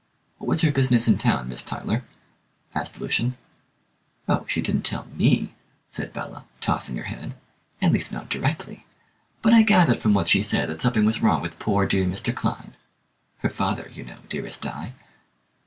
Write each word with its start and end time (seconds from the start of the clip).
"What 0.39 0.47
was 0.47 0.61
her 0.61 0.71
business 0.71 1.07
in 1.07 1.19
town, 1.19 1.47
Miss 1.47 1.61
Tyler?" 1.61 2.03
asked 2.73 2.99
Lucian. 2.99 3.37
"Oh, 4.27 4.45
she 4.49 4.59
didn't 4.59 4.81
tell 4.81 5.05
me," 5.15 5.53
said 5.91 6.11
Bella, 6.11 6.45
tossing 6.59 6.97
her 6.97 7.03
head, 7.03 7.35
"at 7.83 7.91
least 7.91 8.11
not 8.11 8.27
directly, 8.27 8.87
but 9.43 9.53
I 9.53 9.61
gathered 9.61 9.99
from 9.99 10.15
what 10.15 10.27
she 10.27 10.41
said 10.41 10.69
that 10.69 10.81
something 10.81 11.05
was 11.05 11.21
wrong 11.21 11.39
with 11.43 11.59
poor 11.59 11.85
dear 11.85 12.07
Mr. 12.07 12.33
Clyne 12.35 12.73
her 13.43 13.49
father, 13.51 13.91
you 13.93 14.03
know, 14.03 14.17
dearest 14.27 14.63
Di." 14.63 14.93